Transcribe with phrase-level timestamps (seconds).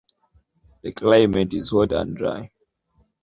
[0.81, 2.49] The climate is hot and dry.